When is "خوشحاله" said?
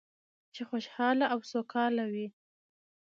0.69-1.25